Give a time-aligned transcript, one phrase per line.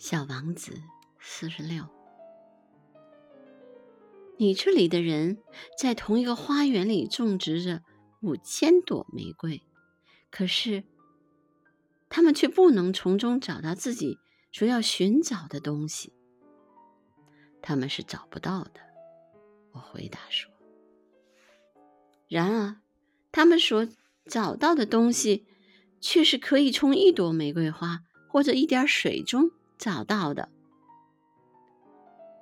[0.00, 0.80] 小王子
[1.18, 1.86] 四十六，
[4.38, 5.36] 你这里的人
[5.78, 7.82] 在同一个花园里种植着
[8.22, 9.62] 五千朵玫瑰，
[10.30, 10.84] 可是
[12.08, 14.18] 他们却不能从中找到自己
[14.50, 16.14] 所要寻找的东西。
[17.60, 18.80] 他们是找不到的，
[19.72, 20.50] 我回答说。
[22.26, 22.80] 然而，
[23.30, 23.86] 他们所
[24.24, 25.44] 找到的东西
[26.00, 29.50] 却是可以从一朵玫瑰花或者一点水中。
[29.80, 30.50] 找到的，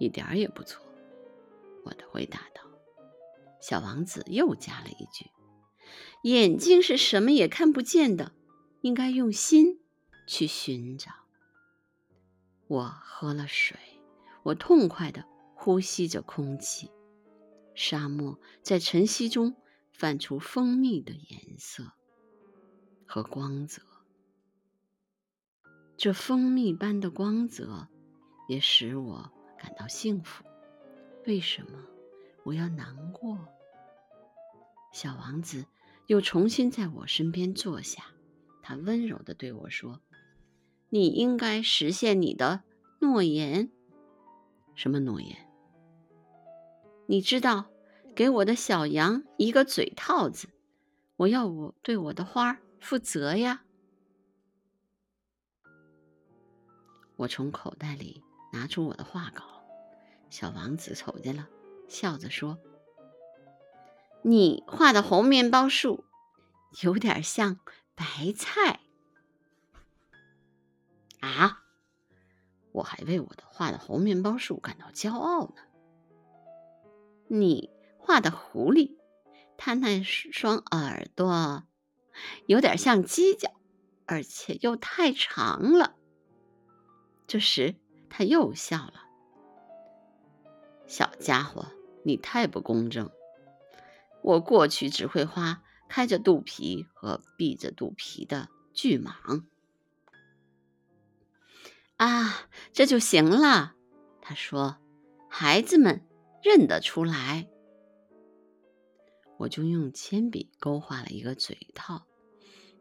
[0.00, 0.84] 一点儿也不错。
[1.84, 2.62] 我的回答道。
[3.60, 5.30] 小王子又加了一句
[6.24, 8.32] ：“眼睛是什么也看不见的，
[8.80, 9.80] 应该用心
[10.26, 11.12] 去寻找。”
[12.66, 13.78] 我喝了水，
[14.42, 15.24] 我痛快的
[15.54, 16.90] 呼吸着空气。
[17.74, 19.54] 沙漠在晨曦中
[19.92, 21.92] 泛出蜂蜜的颜色
[23.06, 23.82] 和光泽。
[26.00, 27.86] 这蜂蜜般的光泽
[28.48, 30.42] 也使我感到幸福。
[31.26, 31.78] 为什么
[32.42, 33.38] 我要难过？
[34.94, 35.66] 小王子
[36.06, 38.02] 又重新在我身边坐下，
[38.62, 40.00] 他温柔地对我说
[40.88, 42.62] ：“你应该实现你的
[43.00, 43.70] 诺言。
[44.74, 45.36] 什么诺言？
[47.04, 47.66] 你知道，
[48.14, 50.48] 给我的小羊一个嘴套子。
[51.16, 53.64] 我要我对我的花负责呀。”
[57.20, 59.44] 我从口袋里拿出我的画稿，
[60.30, 61.48] 小王子瞅见了，
[61.86, 62.58] 笑着说
[64.24, 66.06] ：“你画的红面包树
[66.82, 67.60] 有点像
[67.94, 68.80] 白菜
[71.20, 71.62] 啊！”
[72.72, 75.62] 我还为我的画的红面包树感到骄傲呢。
[77.28, 78.96] 你画的狐狸，
[79.58, 81.64] 它那双耳朵
[82.46, 83.50] 有点像犄角，
[84.06, 85.96] 而且又太长了。
[87.30, 87.76] 这时，
[88.08, 89.04] 他又笑了。
[90.88, 91.64] 小家伙，
[92.02, 93.08] 你太不公正！
[94.20, 99.44] 我过去只会画开着肚皮和闭着肚皮的巨蟒。
[101.98, 103.76] 啊，这就行了，
[104.20, 104.78] 他说，
[105.28, 106.04] 孩子们
[106.42, 107.48] 认得出来。
[109.38, 112.08] 我就用铅笔勾画了一个嘴套。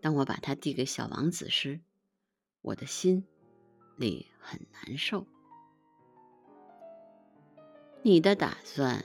[0.00, 1.80] 当我把它递给小王子时，
[2.60, 3.28] 我的心。
[3.96, 5.26] 里很难受。
[8.02, 9.04] 你的打算，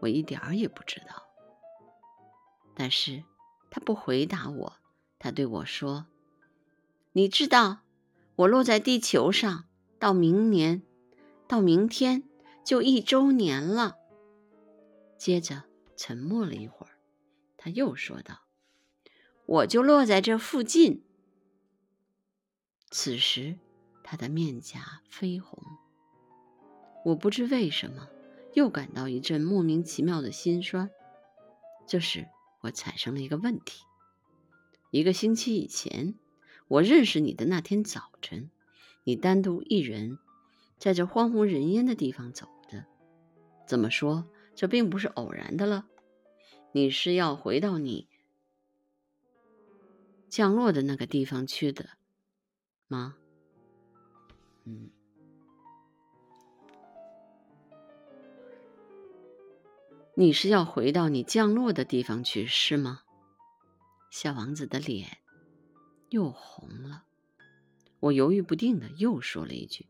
[0.00, 1.26] 我一点儿也不知道。
[2.74, 3.24] 但是
[3.70, 4.76] 他不回答我。
[5.18, 6.06] 他对我说
[7.12, 7.80] ：“你知道，
[8.36, 9.64] 我落在地球上
[9.98, 10.82] 到明年，
[11.48, 12.22] 到明天
[12.64, 13.96] 就一周年了。”
[15.18, 15.64] 接着
[15.96, 16.92] 沉默了一会儿，
[17.56, 18.42] 他又说道
[19.46, 21.02] ：“我就落在这附近。”
[22.90, 23.58] 此时。
[24.08, 25.60] 他的面颊绯红，
[27.04, 28.08] 我不知为什么
[28.54, 30.88] 又感到一阵莫名其妙的心酸。
[31.88, 32.28] 这时，
[32.60, 33.84] 我产生了一个问题：
[34.92, 36.14] 一个星期以前，
[36.68, 38.48] 我认识你的那天早晨，
[39.02, 40.18] 你单独一人
[40.78, 42.84] 在这荒无人烟的地方走着。
[43.66, 45.88] 怎么说，这并不是偶然的了？
[46.70, 48.06] 你是要回到你
[50.28, 51.88] 降落的那个地方去的
[52.86, 53.16] 吗？
[54.66, 54.90] 嗯，
[60.14, 63.02] 你是要回到你降落的地方去是吗？
[64.10, 65.18] 小王子的脸
[66.10, 67.04] 又红了。
[68.00, 69.86] 我犹豫不定的又说了一句：“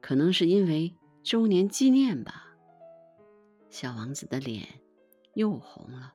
[0.00, 2.54] 可能是因为周年纪念吧。”
[3.70, 4.80] 小王子的脸
[5.34, 6.14] 又红了。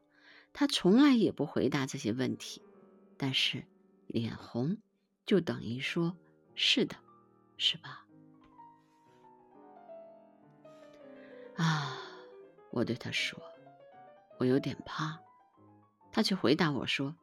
[0.54, 2.62] 他从来也不回答这些问题，
[3.18, 3.66] 但是
[4.08, 4.78] 脸红
[5.26, 6.18] 就等于说
[6.56, 6.96] 是的。
[7.60, 8.06] 是吧？
[11.58, 11.98] 啊，
[12.72, 13.38] 我对他说，
[14.40, 15.20] 我有点怕。
[16.12, 17.16] 他却回答我说：“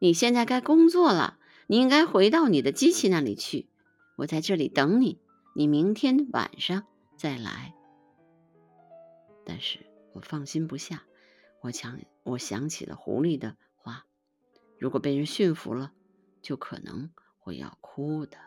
[0.00, 3.68] 你现在该工作了，你应该回到你的机器那里去。
[4.16, 5.20] 我在这里等你，
[5.54, 7.74] 你明天晚上再来。”
[9.44, 11.04] 但是我放心不下，
[11.60, 14.06] 我想，我想起了狐狸的话：
[14.78, 15.92] 如果被人驯服了，
[16.40, 18.38] 就可能会要哭的。